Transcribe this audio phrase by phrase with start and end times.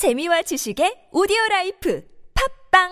[0.00, 2.02] 재미와 지식의 오디오 라이프
[2.72, 2.88] 팝빵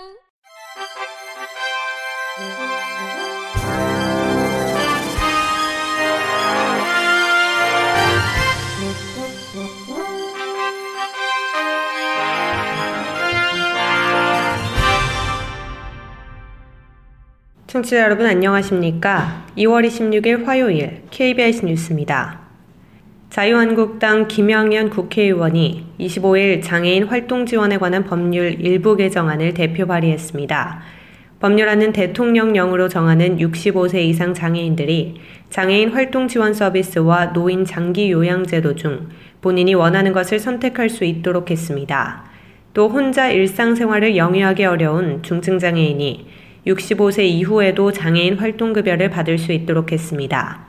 [17.69, 19.47] 청취자 여러분 안녕하십니까?
[19.57, 22.48] 2월 26일 화요일 KBS 뉴스입니다.
[23.31, 30.81] 자유한국당 김영현 국회의원이 25일 장애인 활동 지원에 관한 법률 일부 개정안을 대표 발의했습니다.
[31.39, 39.11] 법률안은 대통령령으로 정하는 65세 이상 장애인들이 장애인 활동 지원 서비스와 노인 장기 요양 제도 중
[39.43, 42.25] 본인이 원하는 것을 선택할 수 있도록 했습니다.
[42.73, 46.27] 또 혼자 일상생활을 영위하기 어려운 중증 장애인이
[46.67, 50.68] 65세 이후에도 장애인 활동급여를 받을 수 있도록 했습니다.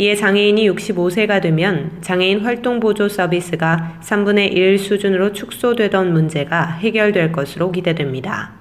[0.00, 7.72] 이에 장애인이 65세가 되면 장애인 활동 보조 서비스가 3분의 1 수준으로 축소되던 문제가 해결될 것으로
[7.72, 8.52] 기대됩니다.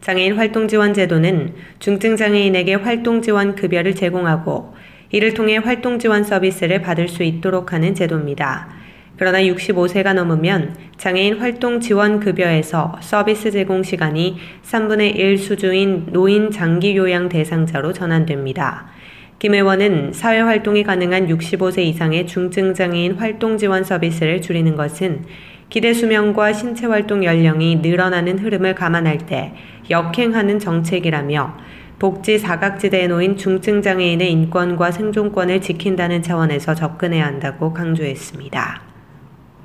[0.00, 4.74] 장애인 활동 지원 제도는 중증 장애인에게 활동 지원 급여를 제공하고
[5.10, 8.68] 이를 통해 활동 지원 서비스를 받을 수 있도록 하는 제도입니다.
[9.18, 16.96] 그러나 65세가 넘으면 장애인 활동 지원 급여에서 서비스 제공 시간이 3분의 1 수준인 노인 장기
[16.96, 18.94] 요양 대상자로 전환됩니다.
[19.38, 25.24] 김 의원은 사회활동이 가능한 65세 이상의 중증장애인 활동 지원 서비스를 줄이는 것은
[25.68, 29.54] 기대 수명과 신체 활동 연령이 늘어나는 흐름을 감안할 때
[29.90, 31.56] 역행하는 정책이라며
[31.98, 38.93] 복지 사각지대에 놓인 중증장애인의 인권과 생존권을 지킨다는 차원에서 접근해야 한다고 강조했습니다.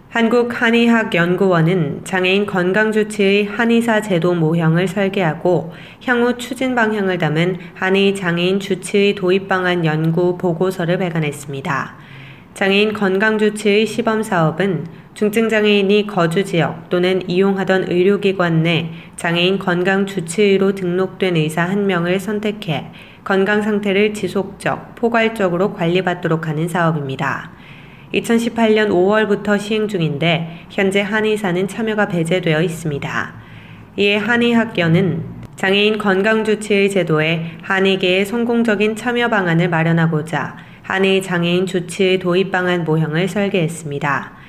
[0.10, 5.72] 한국한의학연구원은 장애인 건강주치의 한의사 제도 모형을 설계하고
[6.04, 11.96] 향후 추진 방향을 담은 한의 장애인 주치의 도입 방안 연구 보고서를 발간했습니다.
[12.56, 21.62] 장애인 건강주치의 시범 사업은 중증장애인이 거주 지역 또는 이용하던 의료기관 내 장애인 건강주치의로 등록된 의사
[21.62, 22.88] 한 명을 선택해
[23.24, 27.59] 건강 상태를 지속적, 포괄적으로 관리받도록 하는 사업입니다.
[28.14, 33.34] 2018년 5월부터 시행 중인데 현재 한의사는 참여가 배제되어 있습니다.
[33.98, 35.24] 이에 한의학교는
[35.56, 44.40] 장애인 건강주치의 제도에 한의계의 성공적인 참여 방안을 마련하고자 한의 장애인 주치의 도입 방안 모형을 설계했습니다.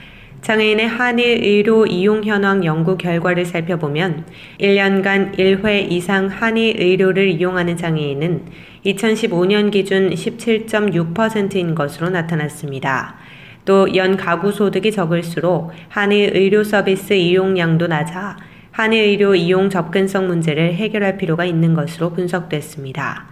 [0.40, 4.24] 장애인의 한의 의료 이용 현황 연구 결과를 살펴보면
[4.58, 8.46] 1년간 1회 이상 한의 의료를 이용하는 장애인은
[8.86, 13.16] 2015년 기준 17.6%인 것으로 나타났습니다.
[13.64, 18.36] 또 연 가구 소득이 적을수록 한의 의료 서비스 이용량도 낮아
[18.70, 23.26] 한의 의료 이용 접근성 문제를 해결할 필요가 있는 것으로 분석됐습니다.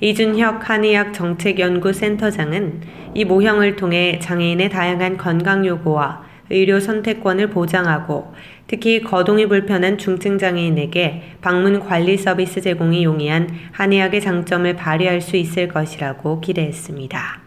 [0.00, 2.80] 이준혁 한의학 정책연구센터장은
[3.14, 8.32] 이 모형을 통해 장애인의 다양한 건강 요구와 의료 선택권을 보장하고
[8.68, 15.68] 특히 거동이 불편한 중증 장애인에게 방문 관리 서비스 제공이 용이한 한의학의 장점을 발휘할 수 있을
[15.68, 17.45] 것이라고 기대했습니다.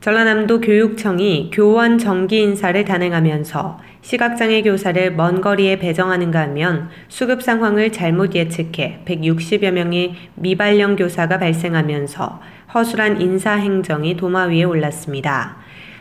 [0.00, 8.34] 전라남도 교육청이 교원 정기 인사를 단행하면서 시각장애 교사를 먼 거리에 배정하는가 하면 수급 상황을 잘못
[8.34, 12.40] 예측해 160여 명의 미발령 교사가 발생하면서
[12.72, 15.58] 허술한 인사 행정이 도마 위에 올랐습니다.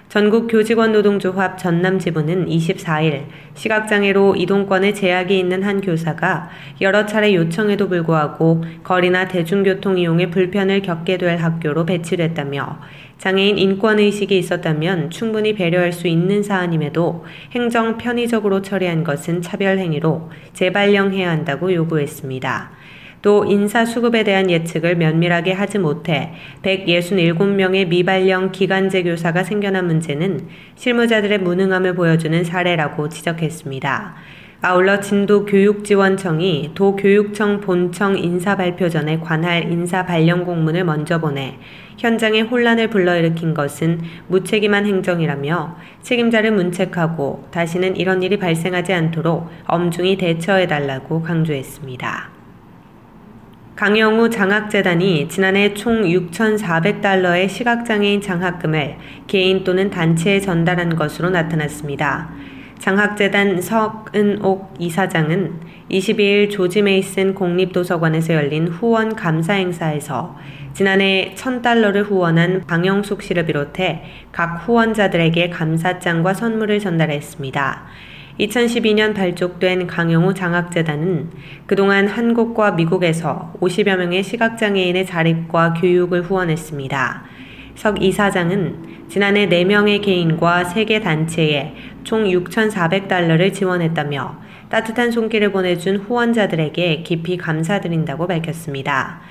[0.09, 6.49] 전국 교직원 노동조합 전남 지부는 24일 시각장애로 이동권에 제약이 있는 한 교사가
[6.81, 12.79] 여러 차례 요청에도 불구하고 거리나 대중교통 이용에 불편을 겪게 될 학교로 배치됐다며
[13.19, 21.73] 장애인 인권의식이 있었다면 충분히 배려할 수 있는 사안임에도 행정 편의적으로 처리한 것은 차별행위로 재발령해야 한다고
[21.73, 22.71] 요구했습니다.
[23.21, 31.39] 또 인사 수급에 대한 예측을 면밀하게 하지 못해 167명의 미발령 기간제 교사가 생겨난 문제는 실무자들의
[31.39, 34.15] 무능함을 보여주는 사례라고 지적했습니다.
[34.61, 41.57] 아울러 진도 교육지원청이 도 교육청 본청 인사 발표 전에 관할 인사 발령 공문을 먼저 보내
[41.97, 51.21] 현장에 혼란을 불러일으킨 것은 무책임한 행정이라며 책임자를 문책하고 다시는 이런 일이 발생하지 않도록 엄중히 대처해달라고
[51.21, 52.29] 강조했습니다.
[53.77, 58.97] 강영우 장학재단이 지난해 총 6,400달러의 시각장애인 장학금을
[59.27, 62.29] 개인 또는 단체에 전달한 것으로 나타났습니다.
[62.79, 65.59] 장학재단 석은옥 이사장은
[65.91, 70.37] 22일 조지 메이슨 공립도서관에서 열린 후원 감사 행사에서
[70.73, 77.83] 지난해 1000달러를 후원한 방영숙 씨를 비롯해 각 후원자들에게 감사장과 선물을 전달했습니다.
[78.39, 81.31] 2012년 발족된 강영우 장학재단은
[81.65, 87.23] 그동안 한국과 미국에서 50여 명의 시각장애인의 자립과 교육을 후원했습니다.
[87.75, 91.73] 석 이사장은 지난해 4명의 개인과 3개 단체에
[92.03, 99.21] 총 6,400달러를 지원했다며 따뜻한 손길을 보내준 후원자들에게 깊이 감사드린다고 밝혔습니다.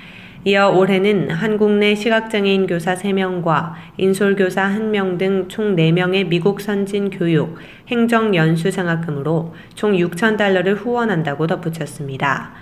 [0.44, 7.58] 이어 올해는 한국 내 시각장애인 교사 3명과 인솔교사 1명 등 총 4명의 미국 선진 교육,
[7.88, 12.52] 행정 연수 장학금으로 총 6천 달러를 후원한다고 덧붙였습니다.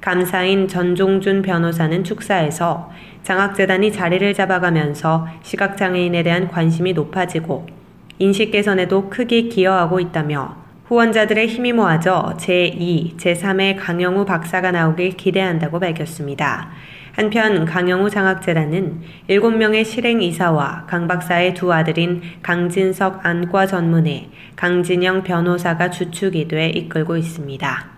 [0.00, 2.90] 감사인 전종준 변호사는 축사에서
[3.22, 7.75] 장학재단이 자리를 잡아가면서 시각장애인에 대한 관심이 높아지고
[8.18, 16.70] 인식 개선에도 크게 기여하고 있다며 후원자들의 힘이 모아져 제2, 제3의 강영우 박사가 나오길 기대한다고 밝혔습니다.
[17.12, 26.46] 한편 강영우 장학재단은 7명의 실행이사와 강 박사의 두 아들인 강진석 안과 전문의, 강진영 변호사가 주축이
[26.46, 27.95] 돼 이끌고 있습니다.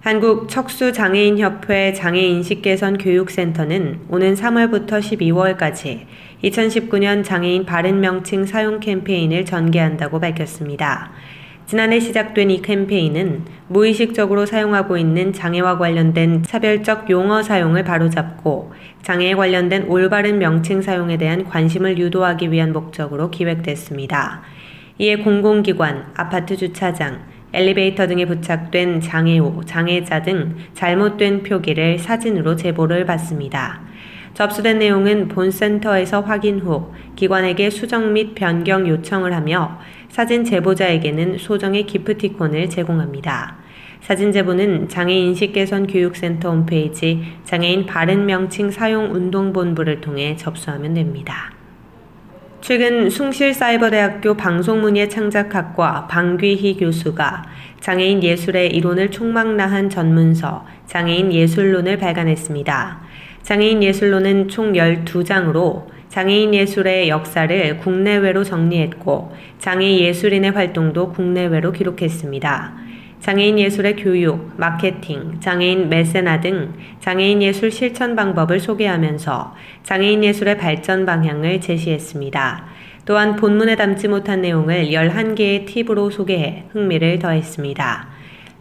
[0.00, 6.06] 한국 척수장애인협회 장애인식개선 교육센터는 오는 3월부터 12월까지
[6.44, 11.10] 2019년 장애인 바른 명칭 사용 캠페인을 전개한다고 밝혔습니다.
[11.66, 18.72] 지난해 시작된 이 캠페인은 무의식적으로 사용하고 있는 장애와 관련된 차별적 용어 사용을 바로잡고
[19.02, 24.42] 장애에 관련된 올바른 명칭 사용에 대한 관심을 유도하기 위한 목적으로 기획됐습니다.
[24.98, 27.24] 이에 공공기관, 아파트 주차장,
[27.56, 33.80] 엘리베이터 등에 부착된 장애우, 장애자 등 잘못된 표기를 사진으로 제보를 받습니다.
[34.34, 39.78] 접수된 내용은 본센터에서 확인 후 기관에게 수정 및 변경 요청을 하며
[40.10, 43.56] 사진 제보자에게는 소정의 기프티콘을 제공합니다.
[44.02, 51.55] 사진 제보는 장애인식개선교육센터 홈페이지 장애인 바른 명칭 사용 운동본부를 통해 접수하면 됩니다.
[52.66, 57.44] 최근 숭실사이버대학교 방송문예 창작학과 방귀희 교수가
[57.78, 63.02] 장애인 예술의 이론을 총망라한 전문서 장애인 예술론을 발간했습니다.
[63.42, 72.85] 장애인 예술론은 총 12장으로 장애인 예술의 역사를 국내외로 정리했고 장애 예술인의 활동도 국내외로 기록했습니다.
[73.26, 79.52] 장애인 예술의 교육, 마케팅, 장애인 메세나 등 장애인 예술 실천 방법을 소개하면서
[79.82, 82.66] 장애인 예술의 발전 방향을 제시했습니다.
[83.04, 88.06] 또한 본문에 담지 못한 내용을 11개의 팁으로 소개해 흥미를 더했습니다.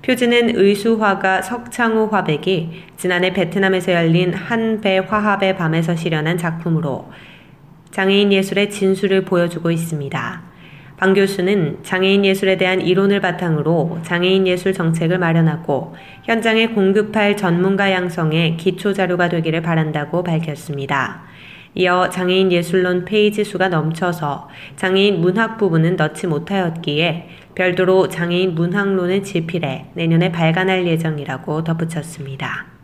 [0.01, 7.11] 표지는 의수화가 석창호 화백이 지난해 베트남에서 열린 한배 화합의 밤에서 실현한 작품으로
[7.91, 10.55] 장애인 예술의 진수를 보여주고 있습니다.
[10.97, 18.56] 방 교수는 장애인 예술에 대한 이론을 바탕으로 장애인 예술 정책을 마련하고 현장에 공급할 전문가 양성에
[18.56, 21.24] 기초 자료가 되기를 바란다고 밝혔습니다.
[21.77, 24.47] 이어 장애인 예술론 페이지 수가 넘쳐서
[24.77, 32.75] 장애인 문학 부분은 넣지 못하였기에 별도로 장애인 문학론을 집필해 내년에 발간할 예정이라고 덧붙였습니다.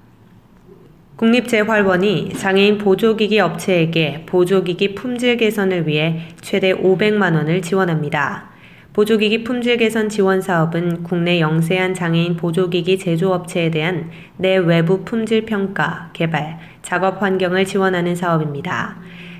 [1.21, 8.49] 국립재활원이 장애인 보조기기 업체에게 보조기기 품질 개선을 위해 최대 500만 원을 지원합니다.
[8.93, 16.57] 보조기기 품질 개선 지원 사업은 국내 영세한 장애인 보조기기 제조업체에 대한 내외부 품질 평가, 개발,
[16.81, 18.97] 작업 환경을 지원하는 사업입니다.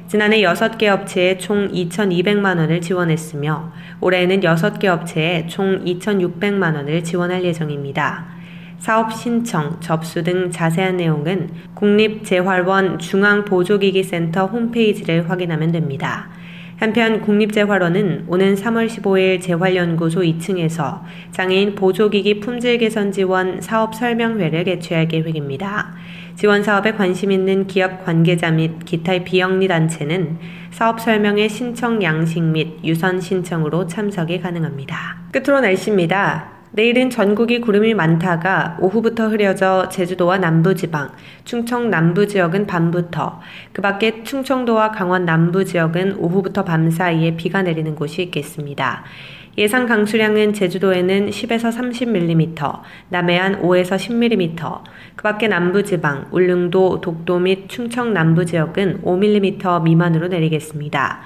[0.08, 8.31] 지난해 6개 업체에 총 2,200만 원을 지원했으며 올해는 6개 업체에 총 2,600만 원을 지원할 예정입니다.
[8.82, 16.30] 사업 신청, 접수 등 자세한 내용은 국립재활원 중앙보조기기센터 홈페이지를 확인하면 됩니다.
[16.78, 25.08] 한편 국립재활원은 오는 3월 15일 재활연구소 2층에서 장애인 보조기기 품질 개선 지원 사업 설명회를 개최할
[25.08, 25.94] 계획입니다.
[26.34, 30.40] 지원 사업에 관심 있는 기업 관계자 및 기타 비영리 단체는
[30.72, 35.18] 사업 설명회 신청 양식 및 유선 신청으로 참석이 가능합니다.
[35.32, 36.61] 끝으로 날씨입니다.
[36.74, 41.12] 내일은 전국이 구름이 많다가 오후부터 흐려져 제주도와 남부지방,
[41.44, 43.42] 충청 남부 지역은 밤부터,
[43.74, 49.04] 그 밖에 충청도와 강원 남부 지역은 오후부터 밤 사이에 비가 내리는 곳이 있겠습니다.
[49.58, 54.82] 예상 강수량은 제주도에는 10에서 30mm, 남해안 5에서 10mm,
[55.18, 61.20] 그 밖에 남부지방, 울릉도, 독도 및 충청 남부 지역은 5mm 미만으로 내리겠습니다.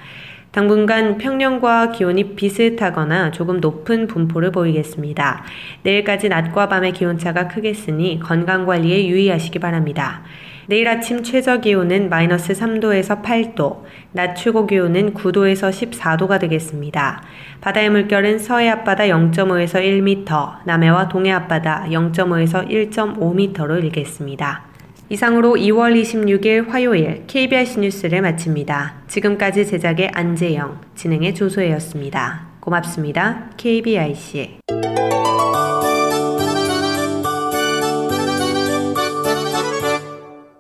[0.55, 5.43] 당분간 평년과 기온이 비슷하거나 조금 높은 분포를 보이겠습니다.
[5.83, 10.23] 내일까지 낮과 밤의 기온차가 크겠으니 건강관리에 유의하시기 바랍니다.
[10.67, 13.83] 내일 아침 최저 기온은 마이너스 3도에서 8도,
[14.13, 17.21] 낮 최고 기온은 9도에서 14도가 되겠습니다.
[17.59, 24.74] 바다의 물결은 서해 앞바다 0.5에서 1m, 남해와 동해 앞바다 0.5에서 1.5m로 일겠습니다.
[25.09, 29.03] 이상으로 2월 26일 화요일 KBS 뉴스를 마칩니다.
[29.07, 32.47] 지금까지 제작의 안재영, 진행의 조소혜였습니다.
[32.59, 33.51] 고맙습니다.
[33.57, 34.59] KBIC.